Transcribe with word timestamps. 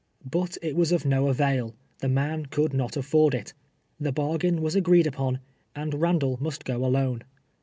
But 0.25 0.57
it 0.63 0.75
was 0.75 0.91
of 0.91 1.05
no 1.05 1.27
avail; 1.27 1.75
the 1.99 2.09
man 2.09 2.47
could 2.47 2.73
not 2.73 2.97
afford 2.97 3.35
it. 3.35 3.53
The 3.99 4.11
bargain 4.11 4.59
was 4.59 4.73
agreed 4.75 5.05
upon, 5.05 5.41
and 5.75 5.93
Randall 6.01 6.39
must 6.41 6.65
go 6.65 6.83
alone. 6.83 7.21